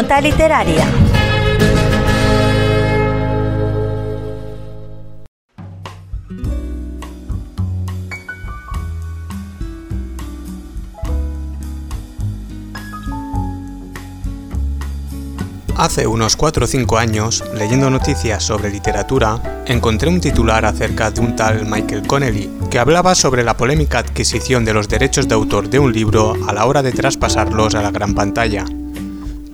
[0.00, 0.86] Literaria.
[15.76, 21.20] Hace unos 4 o 5 años, leyendo noticias sobre literatura, encontré un titular acerca de
[21.20, 25.68] un tal Michael Connelly, que hablaba sobre la polémica adquisición de los derechos de autor
[25.68, 28.64] de un libro a la hora de traspasarlos a la gran pantalla.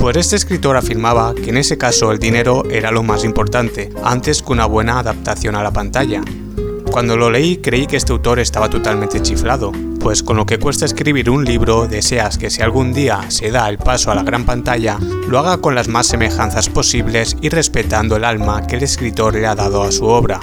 [0.00, 4.42] Pues este escritor afirmaba que en ese caso el dinero era lo más importante, antes
[4.42, 6.22] que una buena adaptación a la pantalla.
[6.90, 10.86] Cuando lo leí creí que este autor estaba totalmente chiflado, pues con lo que cuesta
[10.86, 14.46] escribir un libro deseas que si algún día se da el paso a la gran
[14.46, 19.34] pantalla, lo haga con las más semejanzas posibles y respetando el alma que el escritor
[19.34, 20.40] le ha dado a su obra.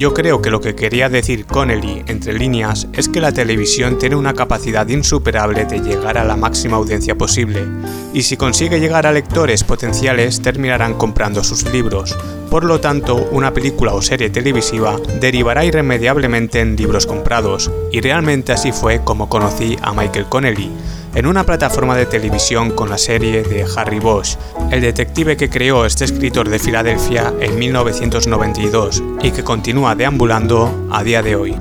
[0.00, 4.16] Yo creo que lo que quería decir Connelly, entre líneas, es que la televisión tiene
[4.16, 7.66] una capacidad insuperable de llegar a la máxima audiencia posible,
[8.14, 12.16] y si consigue llegar a lectores potenciales terminarán comprando sus libros.
[12.48, 18.52] Por lo tanto, una película o serie televisiva derivará irremediablemente en libros comprados, y realmente
[18.52, 20.70] así fue como conocí a Michael Connelly,
[21.14, 24.36] en una plataforma de televisión con la serie de Harry Bosch,
[24.70, 31.02] el detective que creó este escritor de Filadelfia en 1992 y que continúa deambulando a
[31.02, 31.56] día de hoy.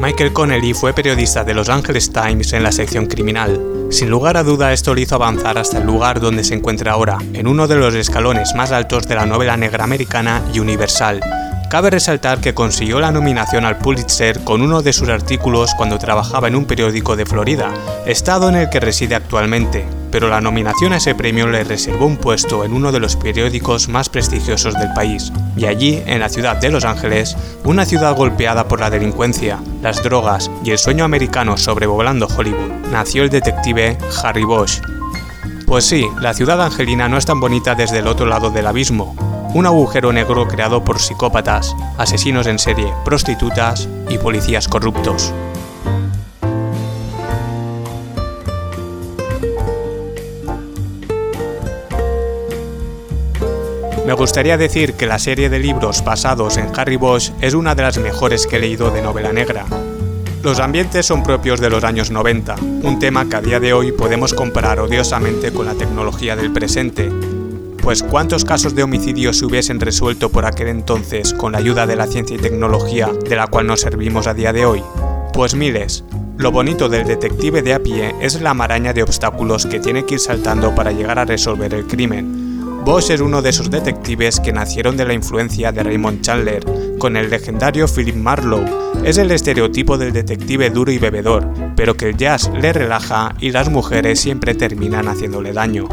[0.00, 3.60] Michael Connelly fue periodista de Los Angeles Times en la sección criminal.
[3.90, 7.18] Sin lugar a duda esto le hizo avanzar hasta el lugar donde se encuentra ahora,
[7.34, 11.20] en uno de los escalones más altos de la novela negra americana y universal,
[11.70, 16.48] Cabe resaltar que consiguió la nominación al Pulitzer con uno de sus artículos cuando trabajaba
[16.48, 17.72] en un periódico de Florida,
[18.06, 22.16] estado en el que reside actualmente, pero la nominación a ese premio le reservó un
[22.16, 25.32] puesto en uno de los periódicos más prestigiosos del país.
[25.56, 30.02] Y allí, en la ciudad de Los Ángeles, una ciudad golpeada por la delincuencia, las
[30.02, 34.80] drogas y el sueño americano sobrevolando Hollywood, nació el detective Harry Bosch.
[35.68, 39.14] Pues sí, la ciudad angelina no es tan bonita desde el otro lado del abismo,
[39.54, 45.32] un agujero negro creado por psicópatas, asesinos en serie, prostitutas y policías corruptos.
[54.06, 57.82] Me gustaría decir que la serie de libros basados en Harry Bosch es una de
[57.82, 59.66] las mejores que he leído de novela negra.
[60.42, 63.92] Los ambientes son propios de los años 90, un tema que a día de hoy
[63.92, 67.12] podemos comparar odiosamente con la tecnología del presente,
[67.80, 71.96] pues ¿cuántos casos de homicidio se hubiesen resuelto por aquel entonces con la ayuda de
[71.96, 74.82] la ciencia y tecnología de la cual nos servimos a día de hoy?
[75.32, 76.04] Pues miles.
[76.36, 80.14] Lo bonito del detective de a pie es la maraña de obstáculos que tiene que
[80.14, 82.50] ir saltando para llegar a resolver el crimen.
[82.84, 86.64] Bosch es uno de esos detectives que nacieron de la influencia de Raymond Chandler,
[86.98, 88.64] con el legendario Philip Marlowe.
[89.04, 91.46] Es el estereotipo del detective duro y bebedor,
[91.76, 95.88] pero que el jazz le relaja y las mujeres siempre terminan haciéndole daño.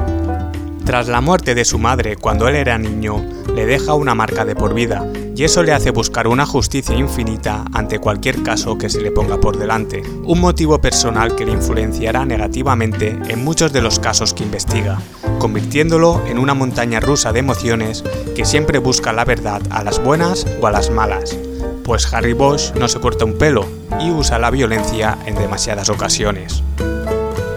[0.88, 3.22] Tras la muerte de su madre cuando él era niño,
[3.54, 5.06] le deja una marca de por vida,
[5.36, 9.38] y eso le hace buscar una justicia infinita ante cualquier caso que se le ponga
[9.38, 14.44] por delante, un motivo personal que le influenciará negativamente en muchos de los casos que
[14.44, 15.02] investiga,
[15.40, 20.48] convirtiéndolo en una montaña rusa de emociones que siempre busca la verdad a las buenas
[20.62, 21.38] o a las malas,
[21.84, 23.68] pues Harry Bosch no se corta un pelo
[24.00, 26.64] y usa la violencia en demasiadas ocasiones.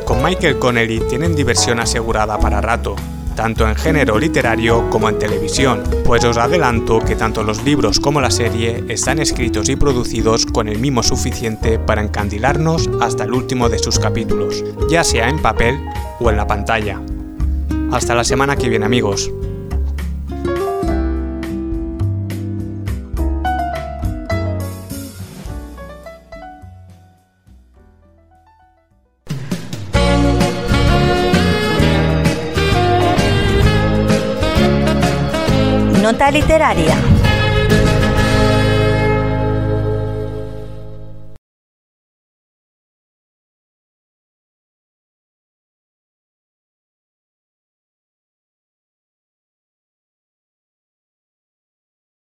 [0.04, 2.96] Con Michael Connelly tienen diversión asegurada para rato,
[3.34, 8.20] tanto en género literario como en televisión, pues os adelanto que tanto los libros como
[8.20, 13.68] la serie están escritos y producidos con el mimo suficiente para encandilarnos hasta el último
[13.68, 15.80] de sus capítulos, ya sea en papel
[16.20, 17.00] o en la pantalla.
[17.92, 19.30] Hasta la semana que viene amigos.
[36.00, 37.09] Nota literaria.